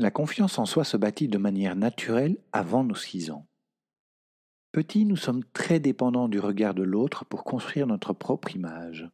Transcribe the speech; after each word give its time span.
La 0.00 0.12
confiance 0.12 0.60
en 0.60 0.64
soi 0.64 0.84
se 0.84 0.96
bâtit 0.96 1.26
de 1.26 1.38
manière 1.38 1.74
naturelle 1.74 2.38
avant 2.52 2.84
nos 2.84 2.94
6 2.94 3.32
ans. 3.32 3.48
Petit, 4.70 5.04
nous 5.04 5.16
sommes 5.16 5.42
très 5.46 5.80
dépendants 5.80 6.28
du 6.28 6.38
regard 6.38 6.72
de 6.72 6.84
l'autre 6.84 7.24
pour 7.24 7.42
construire 7.42 7.88
notre 7.88 8.12
propre 8.12 8.54
image. 8.54 9.10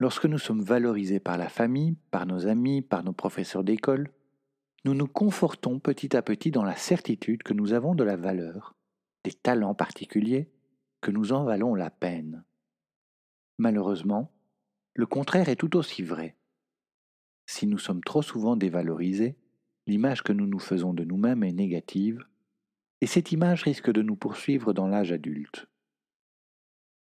Lorsque 0.00 0.24
nous 0.24 0.38
sommes 0.38 0.62
valorisés 0.62 1.20
par 1.20 1.38
la 1.38 1.48
famille, 1.48 1.94
par 2.10 2.26
nos 2.26 2.48
amis, 2.48 2.82
par 2.82 3.04
nos 3.04 3.12
professeurs 3.12 3.62
d'école, 3.62 4.10
nous 4.84 4.94
nous 4.94 5.06
confortons 5.06 5.78
petit 5.78 6.16
à 6.16 6.22
petit 6.22 6.50
dans 6.50 6.64
la 6.64 6.74
certitude 6.74 7.44
que 7.44 7.54
nous 7.54 7.72
avons 7.72 7.94
de 7.94 8.02
la 8.02 8.16
valeur, 8.16 8.74
des 9.22 9.32
talents 9.32 9.76
particuliers, 9.76 10.50
que 11.00 11.12
nous 11.12 11.32
en 11.32 11.44
valons 11.44 11.76
la 11.76 11.90
peine. 11.90 12.44
Malheureusement, 13.58 14.32
le 14.94 15.06
contraire 15.06 15.48
est 15.48 15.54
tout 15.54 15.76
aussi 15.76 16.02
vrai. 16.02 16.36
Si 17.46 17.68
nous 17.68 17.78
sommes 17.78 18.02
trop 18.02 18.22
souvent 18.22 18.56
dévalorisés, 18.56 19.38
l'image 19.88 20.22
que 20.22 20.34
nous 20.34 20.46
nous 20.46 20.58
faisons 20.58 20.92
de 20.92 21.02
nous-mêmes 21.02 21.42
est 21.42 21.52
négative, 21.52 22.22
et 23.00 23.06
cette 23.06 23.32
image 23.32 23.62
risque 23.62 23.90
de 23.90 24.02
nous 24.02 24.16
poursuivre 24.16 24.74
dans 24.74 24.86
l'âge 24.86 25.12
adulte. 25.12 25.66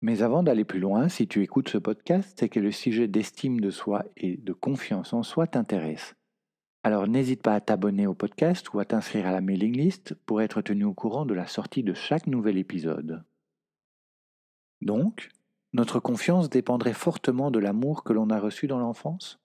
Mais 0.01 0.21
avant 0.21 0.43
d'aller 0.43 0.63
plus 0.63 0.79
loin, 0.79 1.09
si 1.09 1.27
tu 1.27 1.41
écoutes 1.41 1.69
ce 1.69 1.79
podcast, 1.79 2.37
c'est 2.39 2.47
que 2.47 2.59
le 2.59 2.71
sujet 2.71 3.07
d'estime 3.07 3.59
de 3.59 3.71
soi 3.71 4.05
et 4.15 4.37
de 4.37 4.53
confiance 4.53 5.13
en 5.13 5.23
soi 5.23 5.47
t'intéresse. 5.47 6.15
Alors 6.83 7.07
n'hésite 7.07 7.41
pas 7.41 7.55
à 7.55 7.59
t'abonner 7.59 8.07
au 8.07 8.13
podcast 8.13 8.71
ou 8.73 8.79
à 8.79 8.85
t'inscrire 8.85 9.25
à 9.25 9.31
la 9.31 9.41
mailing 9.41 9.75
list 9.75 10.13
pour 10.25 10.41
être 10.41 10.61
tenu 10.61 10.85
au 10.85 10.93
courant 10.93 11.25
de 11.25 11.33
la 11.33 11.47
sortie 11.47 11.83
de 11.83 11.93
chaque 11.93 12.27
nouvel 12.27 12.57
épisode. 12.57 13.23
Donc, 14.81 15.29
notre 15.73 15.99
confiance 15.99 16.49
dépendrait 16.49 16.93
fortement 16.93 17.51
de 17.51 17.59
l'amour 17.59 18.03
que 18.03 18.13
l'on 18.13 18.29
a 18.29 18.39
reçu 18.39 18.67
dans 18.67 18.79
l'enfance? 18.79 19.39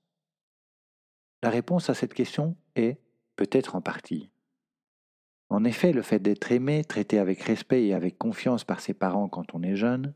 La 1.42 1.50
réponse 1.50 1.90
à 1.90 1.94
cette 1.94 2.14
question 2.14 2.56
est 2.76 3.03
peut-être 3.36 3.76
en 3.76 3.80
partie. 3.80 4.30
En 5.50 5.64
effet, 5.64 5.92
le 5.92 6.02
fait 6.02 6.18
d'être 6.18 6.50
aimé, 6.52 6.84
traité 6.84 7.18
avec 7.18 7.40
respect 7.42 7.86
et 7.86 7.94
avec 7.94 8.18
confiance 8.18 8.64
par 8.64 8.80
ses 8.80 8.94
parents 8.94 9.28
quand 9.28 9.54
on 9.54 9.62
est 9.62 9.76
jeune, 9.76 10.14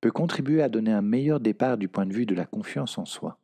peut 0.00 0.10
contribuer 0.10 0.62
à 0.62 0.68
donner 0.68 0.92
un 0.92 1.02
meilleur 1.02 1.40
départ 1.40 1.76
du 1.76 1.88
point 1.88 2.06
de 2.06 2.12
vue 2.12 2.26
de 2.26 2.34
la 2.34 2.46
confiance 2.46 2.96
en 2.96 3.04
soi. 3.04 3.38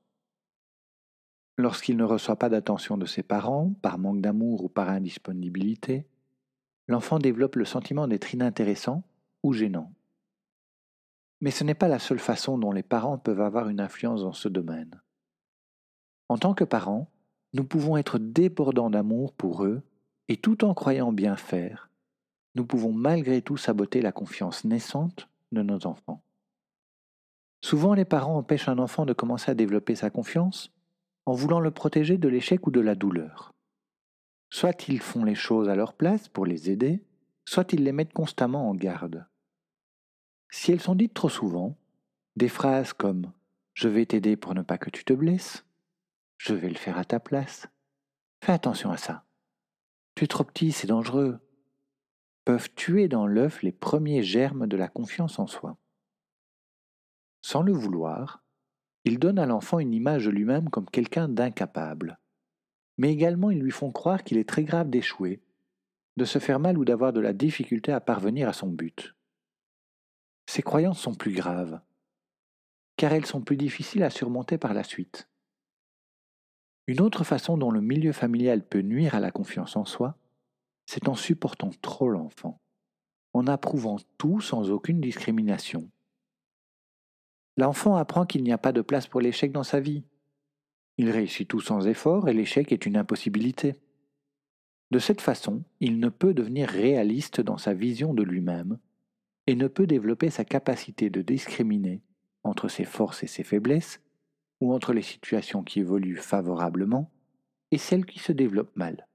Lorsqu'il 1.58 1.96
ne 1.96 2.04
reçoit 2.04 2.36
pas 2.36 2.48
d'attention 2.48 2.96
de 2.98 3.06
ses 3.06 3.22
parents, 3.22 3.72
par 3.82 3.98
manque 3.98 4.20
d'amour 4.20 4.64
ou 4.64 4.68
par 4.68 4.88
indisponibilité, 4.88 6.06
l'enfant 6.86 7.18
développe 7.18 7.56
le 7.56 7.64
sentiment 7.64 8.06
d'être 8.08 8.32
inintéressant 8.34 9.02
ou 9.42 9.52
gênant. 9.52 9.92
Mais 11.40 11.50
ce 11.50 11.64
n'est 11.64 11.74
pas 11.74 11.88
la 11.88 11.98
seule 11.98 12.18
façon 12.18 12.58
dont 12.58 12.72
les 12.72 12.82
parents 12.82 13.18
peuvent 13.18 13.40
avoir 13.40 13.68
une 13.68 13.80
influence 13.80 14.22
dans 14.22 14.32
ce 14.32 14.48
domaine. 14.48 15.02
En 16.28 16.38
tant 16.38 16.54
que 16.54 16.64
parents, 16.64 17.10
nous 17.52 17.64
pouvons 17.64 17.96
être 17.96 18.18
débordants 18.18 18.90
d'amour 18.90 19.32
pour 19.32 19.64
eux, 19.64 19.82
et 20.28 20.36
tout 20.36 20.64
en 20.64 20.74
croyant 20.74 21.12
bien 21.12 21.36
faire, 21.36 21.90
nous 22.56 22.64
pouvons 22.64 22.92
malgré 22.92 23.42
tout 23.42 23.56
saboter 23.56 24.00
la 24.00 24.12
confiance 24.12 24.64
naissante 24.64 25.28
de 25.52 25.62
nos 25.62 25.86
enfants. 25.86 26.22
Souvent, 27.62 27.94
les 27.94 28.04
parents 28.04 28.38
empêchent 28.38 28.68
un 28.68 28.78
enfant 28.78 29.06
de 29.06 29.12
commencer 29.12 29.50
à 29.50 29.54
développer 29.54 29.94
sa 29.94 30.10
confiance 30.10 30.72
en 31.26 31.34
voulant 31.34 31.60
le 31.60 31.70
protéger 31.70 32.16
de 32.16 32.28
l'échec 32.28 32.66
ou 32.66 32.70
de 32.70 32.80
la 32.80 32.94
douleur. 32.94 33.52
Soit 34.50 34.88
ils 34.88 35.00
font 35.00 35.24
les 35.24 35.34
choses 35.34 35.68
à 35.68 35.74
leur 35.74 35.92
place 35.92 36.28
pour 36.28 36.46
les 36.46 36.70
aider, 36.70 37.02
soit 37.44 37.72
ils 37.72 37.84
les 37.84 37.92
mettent 37.92 38.12
constamment 38.12 38.70
en 38.70 38.74
garde. 38.74 39.26
Si 40.48 40.72
elles 40.72 40.80
sont 40.80 40.94
dites 40.94 41.14
trop 41.14 41.28
souvent, 41.28 41.76
des 42.36 42.48
phrases 42.48 42.92
comme⁇ 42.92 43.22
Je 43.74 43.88
vais 43.88 44.06
t'aider 44.06 44.36
pour 44.36 44.54
ne 44.54 44.62
pas 44.62 44.78
que 44.78 44.90
tu 44.90 45.04
te 45.04 45.12
blesses⁇ 45.12 45.58
Je 46.36 46.54
vais 46.54 46.68
le 46.68 46.76
faire 46.76 46.98
à 46.98 47.04
ta 47.04 47.20
place⁇ 47.20 47.64
Fais 48.44 48.52
attention 48.52 48.90
à 48.90 48.96
ça. 48.96 49.24
Tu 50.14 50.24
es 50.24 50.26
trop 50.26 50.44
petit, 50.44 50.72
c'est 50.72 50.86
dangereux⁇ 50.86 51.40
peuvent 52.46 52.72
tuer 52.74 53.08
dans 53.08 53.26
l'œuf 53.26 53.62
les 53.64 53.72
premiers 53.72 54.22
germes 54.22 54.68
de 54.68 54.76
la 54.76 54.86
confiance 54.86 55.40
en 55.40 55.48
soi. 55.48 55.76
Sans 57.42 57.60
le 57.60 57.72
vouloir, 57.72 58.44
ils 59.04 59.18
donnent 59.18 59.40
à 59.40 59.46
l'enfant 59.46 59.80
une 59.80 59.92
image 59.92 60.26
de 60.26 60.30
lui-même 60.30 60.70
comme 60.70 60.88
quelqu'un 60.88 61.28
d'incapable. 61.28 62.20
Mais 62.98 63.12
également 63.12 63.50
ils 63.50 63.60
lui 63.60 63.72
font 63.72 63.90
croire 63.90 64.22
qu'il 64.22 64.38
est 64.38 64.48
très 64.48 64.62
grave 64.62 64.90
d'échouer, 64.90 65.42
de 66.16 66.24
se 66.24 66.38
faire 66.38 66.60
mal 66.60 66.78
ou 66.78 66.84
d'avoir 66.84 67.12
de 67.12 67.20
la 67.20 67.32
difficulté 67.32 67.92
à 67.92 68.00
parvenir 68.00 68.48
à 68.48 68.52
son 68.52 68.68
but. 68.68 69.16
Ces 70.48 70.62
croyances 70.62 71.00
sont 71.00 71.14
plus 71.14 71.32
graves, 71.32 71.80
car 72.96 73.12
elles 73.12 73.26
sont 73.26 73.42
plus 73.42 73.56
difficiles 73.56 74.04
à 74.04 74.10
surmonter 74.10 74.56
par 74.56 74.72
la 74.72 74.84
suite. 74.84 75.28
Une 76.86 77.00
autre 77.00 77.24
façon 77.24 77.58
dont 77.58 77.70
le 77.70 77.80
milieu 77.80 78.12
familial 78.12 78.66
peut 78.66 78.80
nuire 78.80 79.14
à 79.14 79.20
la 79.20 79.30
confiance 79.30 79.76
en 79.76 79.84
soi, 79.84 80.16
c'est 80.86 81.08
en 81.08 81.14
supportant 81.14 81.70
trop 81.82 82.08
l'enfant, 82.08 82.60
en 83.32 83.46
approuvant 83.46 83.96
tout 84.18 84.40
sans 84.40 84.70
aucune 84.70 85.00
discrimination, 85.00 85.90
L'enfant 87.56 87.96
apprend 87.96 88.26
qu'il 88.26 88.42
n'y 88.42 88.52
a 88.52 88.58
pas 88.58 88.72
de 88.72 88.82
place 88.82 89.06
pour 89.06 89.20
l'échec 89.20 89.50
dans 89.50 89.62
sa 89.62 89.80
vie. 89.80 90.04
Il 90.98 91.10
réussit 91.10 91.48
tout 91.48 91.60
sans 91.60 91.86
effort 91.86 92.28
et 92.28 92.34
l'échec 92.34 92.70
est 92.70 92.86
une 92.86 92.96
impossibilité. 92.96 93.74
De 94.90 94.98
cette 94.98 95.20
façon, 95.20 95.64
il 95.80 95.98
ne 95.98 96.08
peut 96.08 96.34
devenir 96.34 96.68
réaliste 96.68 97.40
dans 97.40 97.56
sa 97.56 97.74
vision 97.74 98.14
de 98.14 98.22
lui-même 98.22 98.78
et 99.46 99.54
ne 99.54 99.68
peut 99.68 99.86
développer 99.86 100.30
sa 100.30 100.44
capacité 100.44 101.08
de 101.08 101.22
discriminer 101.22 102.02
entre 102.44 102.68
ses 102.68 102.84
forces 102.84 103.22
et 103.22 103.26
ses 103.26 103.42
faiblesses, 103.42 104.00
ou 104.60 104.72
entre 104.72 104.92
les 104.92 105.02
situations 105.02 105.62
qui 105.62 105.80
évoluent 105.80 106.16
favorablement 106.16 107.10
et 107.70 107.78
celles 107.78 108.06
qui 108.06 108.18
se 108.18 108.32
développent 108.32 108.76
mal. 108.76 109.06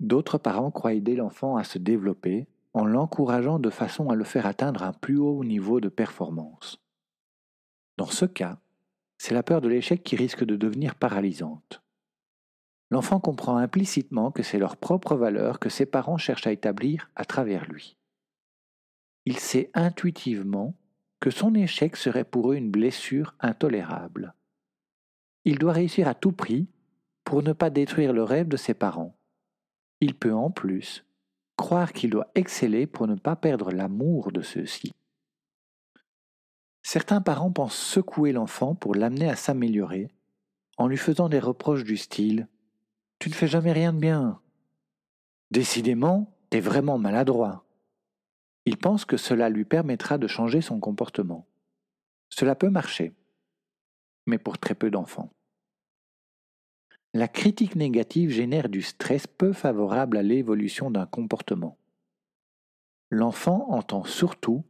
D'autres 0.00 0.38
parents 0.38 0.70
croient 0.70 0.94
aider 0.94 1.14
l'enfant 1.14 1.56
à 1.56 1.64
se 1.64 1.78
développer 1.78 2.48
en 2.74 2.84
l'encourageant 2.84 3.58
de 3.58 3.70
façon 3.70 4.10
à 4.10 4.14
le 4.14 4.24
faire 4.24 4.46
atteindre 4.46 4.82
un 4.82 4.92
plus 4.92 5.18
haut 5.18 5.44
niveau 5.44 5.80
de 5.80 5.88
performance. 5.88 6.82
Dans 7.98 8.06
ce 8.06 8.24
cas, 8.24 8.58
c'est 9.18 9.34
la 9.34 9.42
peur 9.42 9.60
de 9.60 9.68
l'échec 9.68 10.02
qui 10.02 10.16
risque 10.16 10.44
de 10.44 10.56
devenir 10.56 10.94
paralysante. 10.94 11.82
L'enfant 12.90 13.20
comprend 13.20 13.56
implicitement 13.56 14.30
que 14.30 14.42
c'est 14.42 14.58
leur 14.58 14.76
propre 14.76 15.14
valeur 15.14 15.58
que 15.58 15.68
ses 15.68 15.86
parents 15.86 16.18
cherchent 16.18 16.46
à 16.46 16.52
établir 16.52 17.10
à 17.14 17.24
travers 17.24 17.64
lui. 17.66 17.96
Il 19.24 19.38
sait 19.38 19.70
intuitivement 19.74 20.74
que 21.22 21.30
son 21.30 21.54
échec 21.54 21.96
serait 21.96 22.24
pour 22.24 22.50
eux 22.50 22.56
une 22.56 22.72
blessure 22.72 23.36
intolérable. 23.38 24.34
Il 25.44 25.56
doit 25.56 25.72
réussir 25.72 26.08
à 26.08 26.14
tout 26.14 26.32
prix 26.32 26.66
pour 27.22 27.44
ne 27.44 27.52
pas 27.52 27.70
détruire 27.70 28.12
le 28.12 28.24
rêve 28.24 28.48
de 28.48 28.56
ses 28.56 28.74
parents. 28.74 29.16
Il 30.00 30.16
peut 30.16 30.34
en 30.34 30.50
plus 30.50 31.04
croire 31.56 31.92
qu'il 31.92 32.10
doit 32.10 32.32
exceller 32.34 32.88
pour 32.88 33.06
ne 33.06 33.14
pas 33.14 33.36
perdre 33.36 33.70
l'amour 33.70 34.32
de 34.32 34.42
ceux-ci. 34.42 34.90
Certains 36.82 37.20
parents 37.20 37.52
pensent 37.52 37.78
secouer 37.78 38.32
l'enfant 38.32 38.74
pour 38.74 38.96
l'amener 38.96 39.30
à 39.30 39.36
s'améliorer, 39.36 40.08
en 40.76 40.88
lui 40.88 40.96
faisant 40.96 41.28
des 41.28 41.38
reproches 41.38 41.84
du 41.84 41.96
style⁇ 41.96 42.40
Tu 43.20 43.28
ne 43.28 43.34
fais 43.34 43.46
jamais 43.46 43.70
rien 43.70 43.92
de 43.92 44.00
bien!⁇ 44.00 44.30
Décidément, 45.52 46.34
t'es 46.50 46.58
vraiment 46.58 46.98
maladroit. 46.98 47.64
Il 48.64 48.76
pense 48.76 49.04
que 49.04 49.16
cela 49.16 49.48
lui 49.48 49.64
permettra 49.64 50.18
de 50.18 50.26
changer 50.26 50.60
son 50.60 50.78
comportement. 50.78 51.46
Cela 52.28 52.54
peut 52.54 52.70
marcher, 52.70 53.12
mais 54.26 54.38
pour 54.38 54.58
très 54.58 54.74
peu 54.74 54.90
d'enfants. 54.90 55.32
La 57.14 57.28
critique 57.28 57.76
négative 57.76 58.30
génère 58.30 58.68
du 58.68 58.80
stress 58.80 59.26
peu 59.26 59.52
favorable 59.52 60.16
à 60.16 60.22
l'évolution 60.22 60.90
d'un 60.90 61.06
comportement. 61.06 61.76
L'enfant 63.10 63.66
entend 63.70 64.04
surtout 64.04 64.64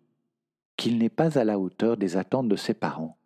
qu'il 0.76 0.98
n'est 0.98 1.08
pas 1.08 1.38
à 1.38 1.44
la 1.44 1.60
hauteur 1.60 1.96
des 1.96 2.16
attentes 2.16 2.48
de 2.48 2.56
ses 2.56 2.74
parents. 2.74 3.16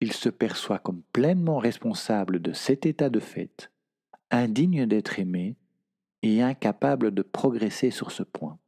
Il 0.00 0.12
se 0.12 0.30
perçoit 0.30 0.78
comme 0.78 1.02
pleinement 1.12 1.58
responsable 1.58 2.40
de 2.40 2.54
cet 2.54 2.86
état 2.86 3.10
de 3.10 3.20
fait, 3.20 3.70
indigne 4.30 4.86
d'être 4.86 5.18
aimé 5.18 5.56
et 6.22 6.40
incapable 6.40 7.12
de 7.12 7.20
progresser 7.20 7.90
sur 7.90 8.10
ce 8.10 8.22
point. 8.22 8.58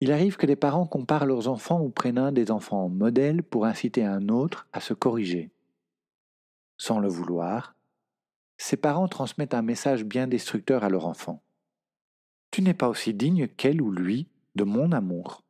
Il 0.00 0.12
arrive 0.12 0.36
que 0.36 0.46
des 0.46 0.56
parents 0.56 0.86
comparent 0.86 1.26
leurs 1.26 1.48
enfants 1.48 1.80
ou 1.80 1.88
prennent 1.88 2.18
un 2.18 2.32
des 2.32 2.50
enfants 2.50 2.84
en 2.84 2.88
modèle 2.88 3.42
pour 3.42 3.64
inciter 3.64 4.04
un 4.04 4.28
autre 4.28 4.68
à 4.72 4.80
se 4.80 4.92
corriger. 4.92 5.50
Sans 6.76 6.98
le 6.98 7.08
vouloir, 7.08 7.74
ces 8.58 8.76
parents 8.76 9.08
transmettent 9.08 9.54
un 9.54 9.62
message 9.62 10.04
bien 10.04 10.26
destructeur 10.26 10.84
à 10.84 10.90
leur 10.90 11.06
enfant. 11.06 11.42
Tu 12.50 12.62
n'es 12.62 12.74
pas 12.74 12.88
aussi 12.88 13.14
digne 13.14 13.48
qu'elle 13.48 13.80
ou 13.80 13.90
lui 13.90 14.28
de 14.54 14.64
mon 14.64 14.92
amour. 14.92 15.42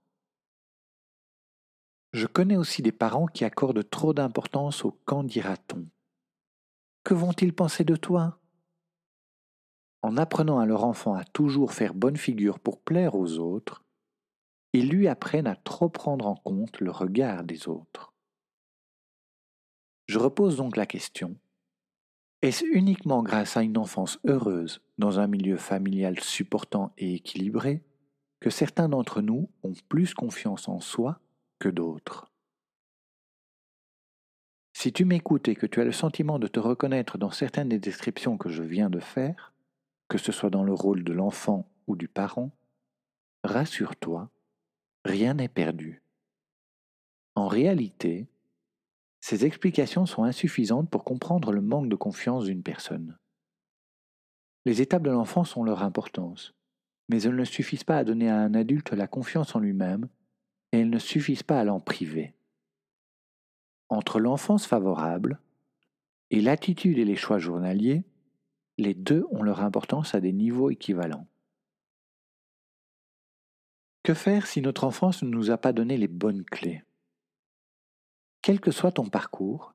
Je 2.12 2.26
connais 2.26 2.56
aussi 2.56 2.82
des 2.82 2.92
parents 2.92 3.26
qui 3.26 3.44
accordent 3.44 3.88
trop 3.88 4.14
d'importance 4.14 4.84
au 4.84 4.98
quand 5.04 5.24
dira-t-on. 5.24 5.86
Que 7.04 7.14
vont-ils 7.14 7.52
penser 7.52 7.84
de 7.84 7.94
toi? 7.94 8.38
En 10.02 10.16
apprenant 10.16 10.58
à 10.58 10.66
leur 10.66 10.84
enfant 10.84 11.14
à 11.14 11.24
toujours 11.24 11.72
faire 11.72 11.94
bonne 11.94 12.16
figure 12.16 12.58
pour 12.58 12.80
plaire 12.80 13.14
aux 13.16 13.38
autres, 13.38 13.85
ils 14.76 14.88
lui 14.88 15.08
apprennent 15.08 15.46
à 15.46 15.56
trop 15.56 15.88
prendre 15.88 16.26
en 16.26 16.36
compte 16.36 16.80
le 16.80 16.90
regard 16.90 17.44
des 17.44 17.68
autres. 17.68 18.12
Je 20.06 20.18
repose 20.18 20.56
donc 20.56 20.76
la 20.76 20.86
question, 20.86 21.36
est-ce 22.42 22.64
uniquement 22.64 23.22
grâce 23.22 23.56
à 23.56 23.62
une 23.62 23.78
enfance 23.78 24.20
heureuse 24.26 24.82
dans 24.98 25.18
un 25.18 25.26
milieu 25.26 25.56
familial 25.56 26.20
supportant 26.20 26.92
et 26.98 27.14
équilibré 27.14 27.82
que 28.40 28.50
certains 28.50 28.88
d'entre 28.88 29.22
nous 29.22 29.50
ont 29.62 29.72
plus 29.88 30.14
confiance 30.14 30.68
en 30.68 30.80
soi 30.80 31.20
que 31.58 31.68
d'autres? 31.68 32.30
Si 34.74 34.92
tu 34.92 35.06
m'écoutes 35.06 35.48
et 35.48 35.56
que 35.56 35.66
tu 35.66 35.80
as 35.80 35.84
le 35.84 35.92
sentiment 35.92 36.38
de 36.38 36.46
te 36.46 36.60
reconnaître 36.60 37.16
dans 37.16 37.30
certaines 37.30 37.70
des 37.70 37.78
descriptions 37.78 38.36
que 38.36 38.50
je 38.50 38.62
viens 38.62 38.90
de 38.90 39.00
faire, 39.00 39.54
que 40.08 40.18
ce 40.18 40.32
soit 40.32 40.50
dans 40.50 40.64
le 40.64 40.74
rôle 40.74 41.02
de 41.02 41.14
l'enfant 41.14 41.68
ou 41.86 41.96
du 41.96 42.08
parent, 42.08 42.50
rassure-toi, 43.42 44.30
rien 45.06 45.34
n'est 45.34 45.48
perdu. 45.48 46.02
En 47.34 47.48
réalité, 47.48 48.28
ces 49.20 49.44
explications 49.44 50.06
sont 50.06 50.24
insuffisantes 50.24 50.90
pour 50.90 51.04
comprendre 51.04 51.52
le 51.52 51.62
manque 51.62 51.88
de 51.88 51.96
confiance 51.96 52.44
d'une 52.44 52.62
personne. 52.62 53.16
Les 54.64 54.82
étapes 54.82 55.04
de 55.04 55.10
l'enfance 55.10 55.56
ont 55.56 55.64
leur 55.64 55.82
importance, 55.82 56.54
mais 57.08 57.22
elles 57.22 57.36
ne 57.36 57.44
suffisent 57.44 57.84
pas 57.84 57.98
à 57.98 58.04
donner 58.04 58.28
à 58.28 58.38
un 58.38 58.54
adulte 58.54 58.92
la 58.92 59.06
confiance 59.06 59.54
en 59.54 59.60
lui-même 59.60 60.08
et 60.72 60.80
elles 60.80 60.90
ne 60.90 60.98
suffisent 60.98 61.42
pas 61.42 61.60
à 61.60 61.64
l'en 61.64 61.80
priver. 61.80 62.34
Entre 63.88 64.18
l'enfance 64.18 64.66
favorable 64.66 65.40
et 66.30 66.40
l'attitude 66.40 66.98
et 66.98 67.04
les 67.04 67.16
choix 67.16 67.38
journaliers, 67.38 68.04
les 68.78 68.94
deux 68.94 69.24
ont 69.30 69.42
leur 69.42 69.60
importance 69.62 70.14
à 70.14 70.20
des 70.20 70.32
niveaux 70.32 70.70
équivalents. 70.70 71.26
Que 74.06 74.14
faire 74.14 74.46
si 74.46 74.62
notre 74.62 74.84
enfance 74.84 75.24
ne 75.24 75.28
nous 75.28 75.50
a 75.50 75.58
pas 75.58 75.72
donné 75.72 75.96
les 75.96 76.06
bonnes 76.06 76.44
clés? 76.44 76.84
Quel 78.40 78.60
que 78.60 78.70
soit 78.70 78.92
ton 78.92 79.08
parcours, 79.08 79.74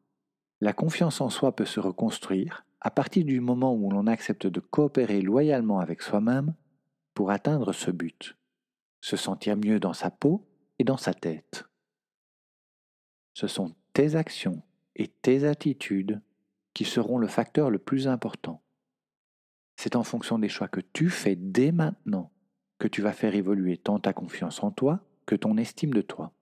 la 0.61 0.71
confiance 0.71 1.19
en 1.19 1.29
soi 1.29 1.53
peut 1.53 1.65
se 1.65 1.81
reconstruire 1.81 2.65
à 2.79 2.91
partir 2.91 3.25
du 3.25 3.41
moment 3.41 3.75
où 3.75 3.91
l'on 3.91 4.07
accepte 4.07 4.47
de 4.47 4.61
coopérer 4.61 5.19
loyalement 5.21 5.81
avec 5.81 6.01
soi-même 6.01 6.55
pour 7.13 7.29
atteindre 7.29 7.73
ce 7.73 7.91
but, 7.91 8.37
se 9.01 9.17
sentir 9.17 9.57
mieux 9.57 9.81
dans 9.81 9.91
sa 9.91 10.09
peau 10.09 10.47
et 10.79 10.85
dans 10.85 10.95
sa 10.95 11.13
tête. 11.13 11.65
Ce 13.33 13.47
sont 13.47 13.75
tes 13.91 14.15
actions 14.15 14.63
et 14.95 15.09
tes 15.09 15.43
attitudes 15.43 16.21
qui 16.73 16.85
seront 16.85 17.17
le 17.17 17.27
facteur 17.27 17.69
le 17.69 17.79
plus 17.79 18.07
important. 18.07 18.63
C'est 19.75 19.97
en 19.97 20.03
fonction 20.03 20.39
des 20.39 20.47
choix 20.47 20.69
que 20.69 20.79
tu 20.79 21.09
fais 21.09 21.35
dès 21.35 21.73
maintenant 21.73 22.31
que 22.81 22.87
tu 22.87 23.03
vas 23.03 23.13
faire 23.13 23.35
évoluer 23.35 23.77
tant 23.77 23.99
ta 23.99 24.11
confiance 24.11 24.63
en 24.63 24.71
toi 24.71 25.01
que 25.27 25.35
ton 25.35 25.55
estime 25.57 25.93
de 25.93 26.01
toi. 26.01 26.33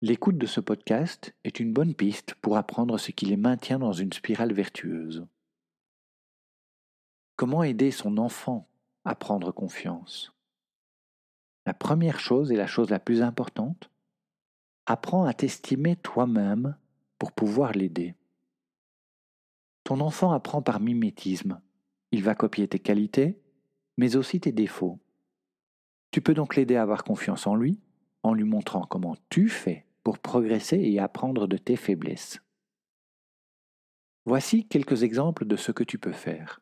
L'écoute 0.00 0.38
de 0.38 0.46
ce 0.46 0.60
podcast 0.60 1.34
est 1.44 1.60
une 1.60 1.74
bonne 1.74 1.94
piste 1.94 2.36
pour 2.36 2.56
apprendre 2.56 2.96
ce 2.96 3.10
qui 3.10 3.26
les 3.26 3.36
maintient 3.36 3.78
dans 3.78 3.92
une 3.92 4.14
spirale 4.14 4.54
vertueuse. 4.54 5.26
Comment 7.36 7.62
aider 7.62 7.90
son 7.90 8.16
enfant 8.16 8.66
à 9.04 9.14
prendre 9.14 9.52
confiance? 9.52 10.32
La 11.66 11.74
première 11.74 12.18
chose 12.18 12.50
et 12.50 12.56
la 12.56 12.66
chose 12.66 12.88
la 12.88 12.98
plus 12.98 13.20
importante, 13.20 13.90
apprends 14.86 15.26
à 15.26 15.34
t'estimer 15.34 15.96
toi-même 15.96 16.76
pour 17.18 17.32
pouvoir 17.32 17.72
l'aider. 17.72 18.14
Ton 19.84 20.00
enfant 20.00 20.32
apprend 20.32 20.62
par 20.62 20.80
mimétisme. 20.80 21.60
Il 22.10 22.22
va 22.22 22.34
copier 22.34 22.66
tes 22.68 22.78
qualités, 22.78 23.41
mais 23.96 24.16
aussi 24.16 24.40
tes 24.40 24.52
défauts. 24.52 24.98
Tu 26.10 26.20
peux 26.20 26.34
donc 26.34 26.56
l'aider 26.56 26.76
à 26.76 26.82
avoir 26.82 27.04
confiance 27.04 27.46
en 27.46 27.54
lui 27.54 27.80
en 28.22 28.34
lui 28.34 28.44
montrant 28.44 28.82
comment 28.82 29.16
tu 29.30 29.48
fais 29.48 29.86
pour 30.02 30.18
progresser 30.18 30.78
et 30.78 30.98
apprendre 30.98 31.46
de 31.46 31.56
tes 31.56 31.76
faiblesses. 31.76 32.40
Voici 34.24 34.66
quelques 34.66 35.02
exemples 35.02 35.44
de 35.44 35.56
ce 35.56 35.72
que 35.72 35.84
tu 35.84 35.98
peux 35.98 36.12
faire. 36.12 36.60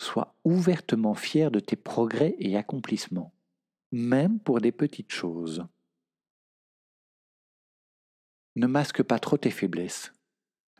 Sois 0.00 0.34
ouvertement 0.44 1.14
fier 1.14 1.50
de 1.50 1.60
tes 1.60 1.76
progrès 1.76 2.36
et 2.38 2.56
accomplissements, 2.56 3.32
même 3.92 4.38
pour 4.38 4.60
des 4.60 4.72
petites 4.72 5.12
choses. 5.12 5.66
Ne 8.56 8.66
masque 8.66 9.02
pas 9.02 9.18
trop 9.18 9.36
tes 9.36 9.50
faiblesses. 9.50 10.12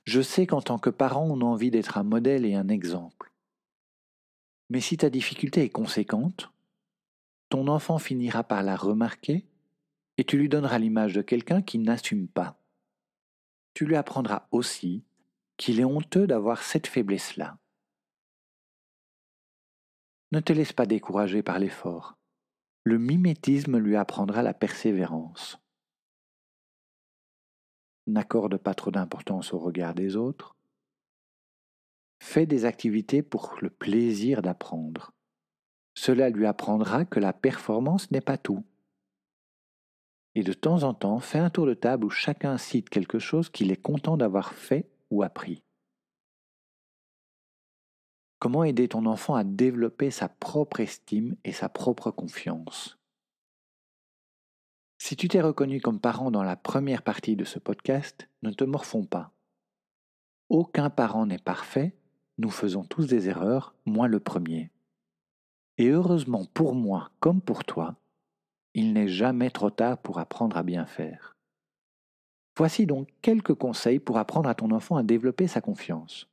Je 0.04 0.20
sais 0.20 0.46
qu'en 0.46 0.60
tant 0.60 0.78
que 0.78 0.90
parent, 0.90 1.26
on 1.28 1.40
a 1.40 1.44
envie 1.44 1.70
d'être 1.70 1.98
un 1.98 2.04
modèle 2.04 2.44
et 2.44 2.54
un 2.54 2.68
exemple. 2.68 3.32
Mais 4.74 4.80
si 4.80 4.96
ta 4.96 5.08
difficulté 5.08 5.62
est 5.62 5.70
conséquente, 5.70 6.50
ton 7.48 7.68
enfant 7.68 8.00
finira 8.00 8.42
par 8.42 8.64
la 8.64 8.74
remarquer 8.74 9.46
et 10.16 10.24
tu 10.24 10.36
lui 10.36 10.48
donneras 10.48 10.80
l'image 10.80 11.14
de 11.14 11.22
quelqu'un 11.22 11.62
qui 11.62 11.78
n'assume 11.78 12.26
pas. 12.26 12.60
Tu 13.74 13.86
lui 13.86 13.94
apprendras 13.94 14.48
aussi 14.50 15.04
qu'il 15.58 15.78
est 15.78 15.84
honteux 15.84 16.26
d'avoir 16.26 16.60
cette 16.60 16.88
faiblesse-là. 16.88 17.56
Ne 20.32 20.40
te 20.40 20.52
laisse 20.52 20.72
pas 20.72 20.86
décourager 20.86 21.44
par 21.44 21.60
l'effort. 21.60 22.18
Le 22.82 22.98
mimétisme 22.98 23.78
lui 23.78 23.94
apprendra 23.94 24.42
la 24.42 24.54
persévérance. 24.54 25.60
N'accorde 28.08 28.56
pas 28.56 28.74
trop 28.74 28.90
d'importance 28.90 29.52
au 29.54 29.60
regard 29.60 29.94
des 29.94 30.16
autres. 30.16 30.53
Fais 32.20 32.46
des 32.46 32.64
activités 32.64 33.22
pour 33.22 33.56
le 33.60 33.70
plaisir 33.70 34.42
d'apprendre. 34.42 35.12
Cela 35.94 36.30
lui 36.30 36.46
apprendra 36.46 37.04
que 37.04 37.20
la 37.20 37.32
performance 37.32 38.10
n'est 38.10 38.20
pas 38.20 38.38
tout 38.38 38.64
et 40.34 40.42
de 40.42 40.52
temps 40.52 40.82
en 40.82 40.94
temps 40.94 41.20
fais 41.20 41.38
un 41.38 41.50
tour 41.50 41.66
de 41.66 41.74
table 41.74 42.04
où 42.04 42.10
chacun 42.10 42.58
cite 42.58 42.90
quelque 42.90 43.18
chose 43.18 43.48
qu'il 43.48 43.70
est 43.70 43.80
content 43.80 44.16
d'avoir 44.16 44.52
fait 44.52 44.90
ou 45.10 45.22
appris. 45.22 45.62
Comment 48.40 48.64
aider 48.64 48.88
ton 48.88 49.06
enfant 49.06 49.36
à 49.36 49.44
développer 49.44 50.10
sa 50.10 50.28
propre 50.28 50.80
estime 50.80 51.36
et 51.44 51.52
sa 51.52 51.68
propre 51.68 52.10
confiance? 52.10 52.98
Si 54.98 55.16
tu 55.16 55.28
t'es 55.28 55.40
reconnu 55.40 55.80
comme 55.80 56.00
parent 56.00 56.30
dans 56.30 56.42
la 56.42 56.56
première 56.56 57.02
partie 57.02 57.36
de 57.36 57.44
ce 57.44 57.58
podcast, 57.58 58.28
ne 58.42 58.50
te 58.50 58.64
morfonds 58.64 59.04
pas. 59.04 59.32
Aucun 60.48 60.90
parent 60.90 61.26
n'est 61.26 61.38
parfait, 61.38 61.94
nous 62.38 62.50
faisons 62.50 62.84
tous 62.84 63.06
des 63.06 63.28
erreurs, 63.28 63.74
moi 63.86 64.08
le 64.08 64.20
premier. 64.20 64.70
Et 65.78 65.88
heureusement 65.88 66.44
pour 66.46 66.74
moi 66.74 67.10
comme 67.20 67.40
pour 67.40 67.64
toi, 67.64 67.96
il 68.74 68.92
n'est 68.92 69.08
jamais 69.08 69.50
trop 69.50 69.70
tard 69.70 69.98
pour 69.98 70.18
apprendre 70.18 70.56
à 70.56 70.62
bien 70.62 70.86
faire. 70.86 71.36
Voici 72.56 72.86
donc 72.86 73.08
quelques 73.22 73.54
conseils 73.54 73.98
pour 73.98 74.18
apprendre 74.18 74.48
à 74.48 74.54
ton 74.54 74.70
enfant 74.70 74.96
à 74.96 75.02
développer 75.02 75.46
sa 75.46 75.60
confiance. 75.60 76.28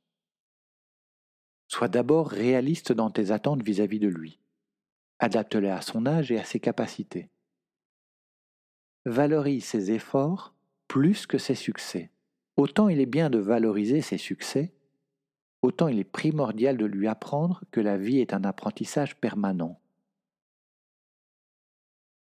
Sois 1.68 1.88
d'abord 1.88 2.28
réaliste 2.28 2.92
dans 2.92 3.10
tes 3.10 3.30
attentes 3.30 3.62
vis-à-vis 3.62 3.98
de 3.98 4.08
lui. 4.08 4.38
Adapte-les 5.18 5.70
à 5.70 5.80
son 5.80 6.06
âge 6.06 6.30
et 6.30 6.38
à 6.38 6.44
ses 6.44 6.60
capacités. 6.60 7.30
Valorise 9.04 9.64
ses 9.64 9.90
efforts 9.90 10.54
plus 10.86 11.26
que 11.26 11.38
ses 11.38 11.54
succès. 11.54 12.10
Autant 12.56 12.88
il 12.88 13.00
est 13.00 13.06
bien 13.06 13.30
de 13.30 13.38
valoriser 13.38 14.02
ses 14.02 14.18
succès, 14.18 14.72
autant 15.62 15.88
il 15.88 15.98
est 15.98 16.04
primordial 16.04 16.76
de 16.76 16.84
lui 16.84 17.08
apprendre 17.08 17.62
que 17.70 17.80
la 17.80 17.96
vie 17.96 18.18
est 18.18 18.34
un 18.34 18.44
apprentissage 18.44 19.16
permanent 19.16 19.78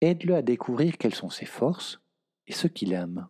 aide-le 0.01 0.37
à 0.37 0.43
découvrir 0.43 0.99
quelles 0.99 1.15
sont 1.15 1.31
ses 1.31 1.47
forces 1.47 2.01
et 2.47 2.53
ce 2.53 2.67
qu'il 2.67 2.93
aime. 2.93 3.29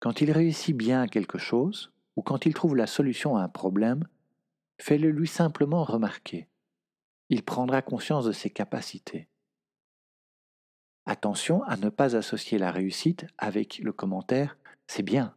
Quand 0.00 0.20
il 0.20 0.32
réussit 0.32 0.76
bien 0.76 1.06
quelque 1.06 1.38
chose, 1.38 1.92
ou 2.16 2.22
quand 2.22 2.46
il 2.46 2.54
trouve 2.54 2.76
la 2.76 2.86
solution 2.86 3.36
à 3.36 3.42
un 3.42 3.48
problème, 3.48 4.06
fais-le 4.80 5.10
lui 5.10 5.28
simplement 5.28 5.84
remarquer. 5.84 6.48
Il 7.28 7.44
prendra 7.44 7.82
conscience 7.82 8.24
de 8.24 8.32
ses 8.32 8.50
capacités. 8.50 9.28
Attention 11.06 11.62
à 11.64 11.76
ne 11.76 11.88
pas 11.88 12.16
associer 12.16 12.58
la 12.58 12.70
réussite 12.70 13.26
avec 13.38 13.78
le 13.78 13.92
commentaire 13.92 14.56
c'est 14.86 15.04
bien, 15.04 15.36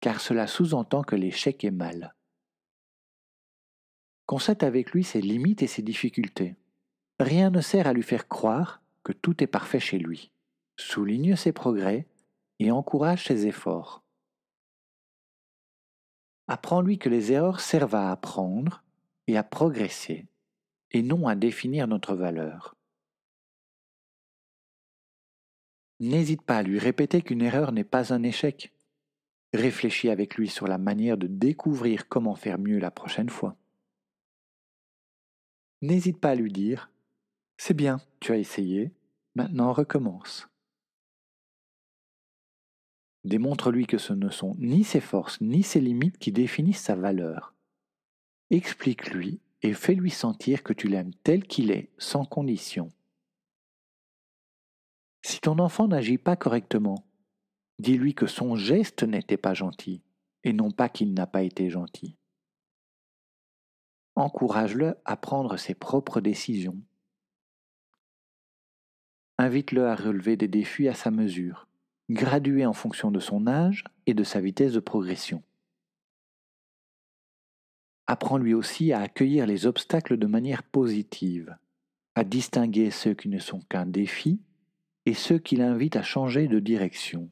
car 0.00 0.20
cela 0.20 0.46
sous-entend 0.46 1.02
que 1.02 1.16
l'échec 1.16 1.64
est 1.64 1.70
mal. 1.70 2.14
Constate 4.26 4.62
avec 4.62 4.92
lui 4.92 5.04
ses 5.04 5.20
limites 5.20 5.62
et 5.62 5.66
ses 5.66 5.82
difficultés. 5.82 6.56
Rien 7.18 7.50
ne 7.50 7.60
sert 7.60 7.86
à 7.86 7.92
lui 7.92 8.02
faire 8.02 8.28
croire 8.28 8.80
que 9.02 9.12
tout 9.12 9.42
est 9.42 9.48
parfait 9.48 9.80
chez 9.80 9.98
lui. 9.98 10.30
Souligne 10.76 11.36
ses 11.36 11.52
progrès 11.52 12.06
et 12.58 12.70
encourage 12.70 13.26
ses 13.26 13.46
efforts. 13.46 14.02
Apprends-lui 16.48 16.98
que 16.98 17.08
les 17.08 17.32
erreurs 17.32 17.60
servent 17.60 17.94
à 17.94 18.10
apprendre 18.10 18.82
et 19.26 19.36
à 19.36 19.42
progresser, 19.42 20.26
et 20.90 21.02
non 21.02 21.28
à 21.28 21.34
définir 21.34 21.86
notre 21.86 22.14
valeur. 22.14 22.76
N'hésite 26.00 26.42
pas 26.42 26.58
à 26.58 26.62
lui 26.62 26.78
répéter 26.78 27.20
qu'une 27.20 27.42
erreur 27.42 27.72
n'est 27.72 27.84
pas 27.84 28.12
un 28.12 28.22
échec. 28.22 28.72
Réfléchis 29.52 30.10
avec 30.10 30.36
lui 30.36 30.48
sur 30.48 30.68
la 30.68 30.78
manière 30.78 31.16
de 31.16 31.26
découvrir 31.26 32.08
comment 32.08 32.36
faire 32.36 32.58
mieux 32.58 32.78
la 32.78 32.90
prochaine 32.90 33.28
fois. 33.28 33.56
N'hésite 35.82 36.18
pas 36.18 36.30
à 36.30 36.34
lui 36.34 36.52
dire 36.52 36.90
C'est 37.56 37.74
bien, 37.74 38.00
tu 38.20 38.32
as 38.32 38.36
essayé, 38.36 38.92
maintenant 39.34 39.72
recommence. 39.72 40.48
Démontre-lui 43.24 43.86
que 43.86 43.98
ce 43.98 44.12
ne 44.12 44.30
sont 44.30 44.56
ni 44.58 44.84
ses 44.84 45.00
forces 45.00 45.40
ni 45.40 45.62
ses 45.62 45.80
limites 45.80 46.18
qui 46.18 46.32
définissent 46.32 46.82
sa 46.82 46.94
valeur. 46.94 47.54
Explique-lui 48.50 49.40
et 49.62 49.74
fais-lui 49.74 50.10
sentir 50.10 50.62
que 50.62 50.72
tu 50.72 50.88
l'aimes 50.88 51.12
tel 51.22 51.44
qu'il 51.44 51.70
est, 51.70 51.90
sans 51.98 52.24
condition. 52.24 52.88
Si 55.22 55.40
ton 55.40 55.58
enfant 55.58 55.86
n'agit 55.86 56.18
pas 56.18 56.36
correctement, 56.36 57.04
dis-lui 57.80 58.14
que 58.14 58.26
son 58.26 58.56
geste 58.56 59.02
n'était 59.02 59.36
pas 59.36 59.54
gentil, 59.54 60.02
et 60.44 60.52
non 60.52 60.70
pas 60.70 60.88
qu'il 60.88 61.14
n'a 61.14 61.26
pas 61.26 61.42
été 61.42 61.70
gentil. 61.70 62.16
Encourage-le 64.16 64.96
à 65.04 65.16
prendre 65.16 65.56
ses 65.56 65.74
propres 65.74 66.20
décisions. 66.20 66.80
Invite-le 69.38 69.86
à 69.86 69.94
relever 69.94 70.36
des 70.36 70.48
défis 70.48 70.88
à 70.88 70.94
sa 70.94 71.10
mesure, 71.10 71.68
gradués 72.10 72.66
en 72.66 72.74
fonction 72.74 73.10
de 73.10 73.20
son 73.20 73.46
âge 73.46 73.84
et 74.06 74.12
de 74.12 74.24
sa 74.24 74.40
vitesse 74.40 74.74
de 74.74 74.80
progression. 74.80 75.42
Apprends-lui 78.06 78.54
aussi 78.54 78.92
à 78.92 79.00
accueillir 79.00 79.46
les 79.46 79.66
obstacles 79.66 80.18
de 80.18 80.26
manière 80.26 80.64
positive, 80.64 81.56
à 82.14 82.24
distinguer 82.24 82.90
ceux 82.90 83.14
qui 83.14 83.28
ne 83.28 83.38
sont 83.38 83.60
qu'un 83.60 83.86
défi 83.86 84.42
et 85.06 85.14
ceux 85.14 85.38
qui 85.38 85.56
l'invitent 85.56 85.96
à 85.96 86.02
changer 86.02 86.48
de 86.48 86.58
direction. 86.58 87.30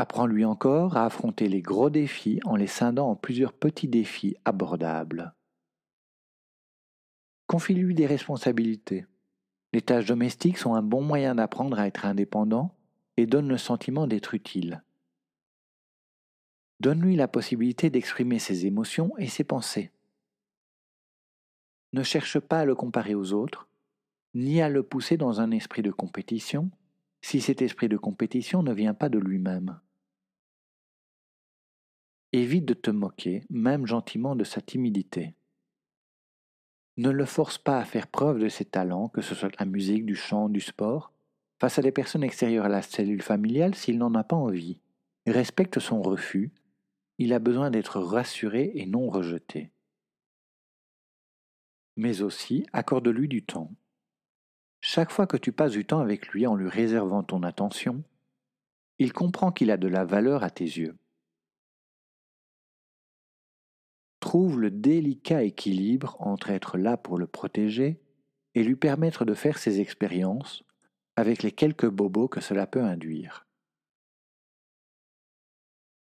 Apprends-lui 0.00 0.46
encore 0.46 0.96
à 0.96 1.04
affronter 1.04 1.46
les 1.46 1.60
gros 1.60 1.90
défis 1.90 2.40
en 2.46 2.56
les 2.56 2.66
scindant 2.66 3.10
en 3.10 3.16
plusieurs 3.16 3.52
petits 3.52 3.86
défis 3.86 4.34
abordables. 4.46 5.34
Confie-lui 7.46 7.94
des 7.94 8.06
responsabilités. 8.06 9.04
Les 9.74 9.82
tâches 9.82 10.06
domestiques 10.06 10.56
sont 10.56 10.72
un 10.72 10.80
bon 10.80 11.02
moyen 11.02 11.34
d'apprendre 11.34 11.78
à 11.78 11.86
être 11.86 12.06
indépendant 12.06 12.74
et 13.18 13.26
donnent 13.26 13.50
le 13.50 13.58
sentiment 13.58 14.06
d'être 14.06 14.32
utile. 14.32 14.82
Donne-lui 16.80 17.14
la 17.14 17.28
possibilité 17.28 17.90
d'exprimer 17.90 18.38
ses 18.38 18.64
émotions 18.64 19.12
et 19.18 19.28
ses 19.28 19.44
pensées. 19.44 19.92
Ne 21.92 22.02
cherche 22.02 22.38
pas 22.38 22.60
à 22.60 22.64
le 22.64 22.74
comparer 22.74 23.14
aux 23.14 23.34
autres, 23.34 23.68
ni 24.32 24.62
à 24.62 24.70
le 24.70 24.82
pousser 24.82 25.18
dans 25.18 25.42
un 25.42 25.50
esprit 25.50 25.82
de 25.82 25.90
compétition, 25.90 26.70
si 27.20 27.42
cet 27.42 27.60
esprit 27.60 27.90
de 27.90 27.98
compétition 27.98 28.62
ne 28.62 28.72
vient 28.72 28.94
pas 28.94 29.10
de 29.10 29.18
lui-même. 29.18 29.78
Évite 32.32 32.64
de 32.64 32.74
te 32.74 32.90
moquer, 32.90 33.42
même 33.50 33.86
gentiment, 33.86 34.36
de 34.36 34.44
sa 34.44 34.60
timidité. 34.60 35.34
Ne 36.96 37.10
le 37.10 37.24
force 37.24 37.58
pas 37.58 37.78
à 37.78 37.84
faire 37.84 38.06
preuve 38.06 38.38
de 38.38 38.48
ses 38.48 38.64
talents, 38.64 39.08
que 39.08 39.20
ce 39.20 39.34
soit 39.34 39.58
la 39.58 39.66
musique, 39.66 40.06
du 40.06 40.14
chant, 40.14 40.48
du 40.48 40.60
sport, 40.60 41.12
face 41.58 41.78
à 41.78 41.82
des 41.82 41.92
personnes 41.92 42.22
extérieures 42.22 42.66
à 42.66 42.68
la 42.68 42.82
cellule 42.82 43.22
familiale 43.22 43.74
s'il 43.74 43.98
n'en 43.98 44.14
a 44.14 44.22
pas 44.22 44.36
envie. 44.36 44.78
Respecte 45.26 45.80
son 45.80 46.02
refus, 46.02 46.52
il 47.18 47.32
a 47.32 47.38
besoin 47.38 47.70
d'être 47.70 48.00
rassuré 48.00 48.70
et 48.74 48.86
non 48.86 49.10
rejeté. 49.10 49.70
Mais 51.96 52.22
aussi 52.22 52.64
accorde-lui 52.72 53.28
du 53.28 53.42
temps. 53.42 53.72
Chaque 54.80 55.10
fois 55.10 55.26
que 55.26 55.36
tu 55.36 55.52
passes 55.52 55.72
du 55.72 55.84
temps 55.84 56.00
avec 56.00 56.28
lui 56.28 56.46
en 56.46 56.54
lui 56.54 56.68
réservant 56.68 57.22
ton 57.22 57.42
attention, 57.42 58.02
il 58.98 59.12
comprend 59.12 59.52
qu'il 59.52 59.70
a 59.70 59.76
de 59.76 59.88
la 59.88 60.04
valeur 60.04 60.44
à 60.44 60.50
tes 60.50 60.64
yeux. 60.64 60.96
Trouve 64.30 64.60
le 64.60 64.70
délicat 64.70 65.42
équilibre 65.42 66.16
entre 66.20 66.50
être 66.50 66.78
là 66.78 66.96
pour 66.96 67.18
le 67.18 67.26
protéger 67.26 68.00
et 68.54 68.62
lui 68.62 68.76
permettre 68.76 69.24
de 69.24 69.34
faire 69.34 69.58
ses 69.58 69.80
expériences 69.80 70.62
avec 71.16 71.42
les 71.42 71.50
quelques 71.50 71.90
bobos 71.90 72.28
que 72.28 72.40
cela 72.40 72.68
peut 72.68 72.84
induire. 72.84 73.48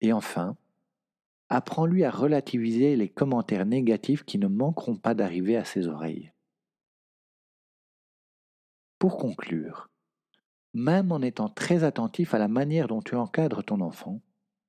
Et 0.03 0.13
enfin, 0.13 0.59
apprends-lui 1.49 2.05
à 2.05 2.11
relativiser 2.11 2.95
les 2.95 3.09
commentaires 3.09 3.65
négatifs 3.65 4.25
qui 4.25 4.37
ne 4.37 4.49
manqueront 4.49 4.99
pas 4.99 5.15
d'arriver 5.15 5.57
à 5.57 5.65
ses 5.65 5.89
oreilles. 5.89 6.31
Pour 8.99 9.17
conclure, 9.17 9.89
même 10.75 11.11
en 11.11 11.23
étant 11.23 11.49
très 11.49 11.85
attentif 11.85 12.35
à 12.35 12.39
la 12.39 12.49
manière 12.49 12.87
dont 12.87 13.01
tu 13.01 13.15
encadres 13.15 13.65
ton 13.65 13.81
enfant, 13.81 14.21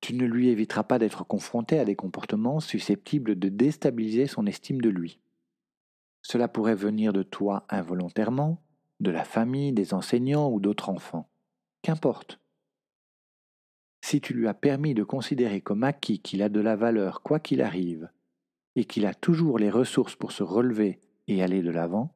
tu 0.02 0.16
ne 0.16 0.26
lui 0.26 0.50
éviteras 0.50 0.84
pas 0.84 1.00
d'être 1.00 1.24
confronté 1.24 1.80
à 1.80 1.86
des 1.86 1.96
comportements 1.96 2.60
susceptibles 2.60 3.38
de 3.38 3.50
déstabiliser 3.50 4.28
son 4.28 4.48
estime 4.48 4.82
de 4.82 4.90
lui. 4.90 5.20
Cela 6.24 6.48
pourrait 6.48 6.76
venir 6.76 7.14
de 7.14 7.24
toi 7.24 7.66
involontairement, 7.70 8.62
de 9.00 9.12
la 9.12 9.24
famille, 9.24 9.74
des 9.74 9.94
enseignants 9.94 10.52
ou 10.52 10.60
d'autres 10.60 10.90
enfants. 10.90 11.30
Qu'importe. 11.84 12.40
Si 14.04 14.22
tu 14.22 14.34
lui 14.34 14.48
as 14.48 14.54
permis 14.54 14.96
de 14.96 15.04
considérer 15.04 15.62
comme 15.62 15.84
acquis 15.84 16.20
qu'il 16.20 16.42
a 16.42 16.50
de 16.50 16.60
la 16.60 16.76
valeur 16.76 17.22
quoi 17.22 17.40
qu'il 17.40 17.62
arrive, 17.62 18.10
et 18.76 18.86
qu'il 18.86 19.06
a 19.06 19.14
toujours 19.14 19.60
les 19.60 19.70
ressources 19.70 20.16
pour 20.16 20.32
se 20.32 20.44
relever 20.44 21.00
et 21.28 21.44
aller 21.44 21.62
de 21.62 21.72
l'avant, 21.72 22.14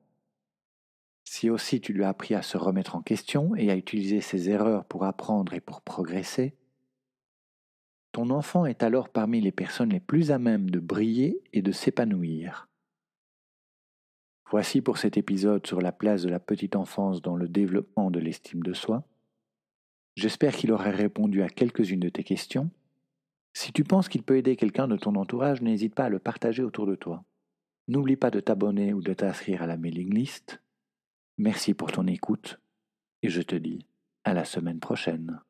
si 1.23 1.49
aussi 1.49 1.81
tu 1.81 1.93
lui 1.93 2.03
as 2.03 2.09
appris 2.09 2.35
à 2.35 2.41
se 2.41 2.57
remettre 2.57 2.95
en 2.95 3.01
question 3.01 3.55
et 3.55 3.69
à 3.71 3.75
utiliser 3.75 4.21
ses 4.21 4.49
erreurs 4.49 4.85
pour 4.85 5.03
apprendre 5.03 5.53
et 5.53 5.59
pour 5.59 5.81
progresser, 5.81 6.55
ton 8.15 8.29
enfant 8.29 8.65
est 8.65 8.81
alors 8.81 9.09
parmi 9.09 9.41
les 9.41 9.51
personnes 9.51 9.89
les 9.89 9.99
plus 9.99 10.31
à 10.31 10.39
même 10.39 10.69
de 10.69 10.79
briller 10.79 11.43
et 11.51 11.61
de 11.61 11.73
s'épanouir. 11.73 12.69
Voici 14.49 14.79
pour 14.79 14.97
cet 14.97 15.17
épisode 15.17 15.67
sur 15.67 15.81
la 15.81 15.91
place 15.91 16.21
de 16.21 16.29
la 16.29 16.39
petite 16.39 16.77
enfance 16.77 17.21
dans 17.21 17.35
le 17.35 17.49
développement 17.49 18.11
de 18.11 18.19
l'estime 18.19 18.63
de 18.63 18.71
soi. 18.71 19.03
J'espère 20.15 20.55
qu'il 20.55 20.71
aurait 20.71 20.91
répondu 20.91 21.43
à 21.43 21.49
quelques-unes 21.49 21.99
de 21.99 22.07
tes 22.07 22.23
questions. 22.23 22.71
Si 23.51 23.73
tu 23.73 23.83
penses 23.83 24.07
qu'il 24.07 24.23
peut 24.23 24.37
aider 24.37 24.55
quelqu'un 24.55 24.87
de 24.87 24.95
ton 24.95 25.15
entourage, 25.15 25.61
n'hésite 25.61 25.93
pas 25.93 26.05
à 26.05 26.09
le 26.09 26.19
partager 26.19 26.63
autour 26.63 26.85
de 26.85 26.95
toi. 26.95 27.25
N'oublie 27.89 28.15
pas 28.15 28.31
de 28.31 28.39
t'abonner 28.39 28.93
ou 28.93 29.01
de 29.01 29.11
t'inscrire 29.11 29.61
à 29.61 29.67
la 29.67 29.75
mailing 29.75 30.13
list 30.13 30.61
Merci 31.37 31.73
pour 31.73 31.91
ton 31.91 32.07
écoute 32.07 32.61
et 33.23 33.27
je 33.27 33.41
te 33.41 33.57
dis 33.57 33.85
à 34.23 34.33
la 34.33 34.45
semaine 34.45 34.79
prochaine. 34.79 35.41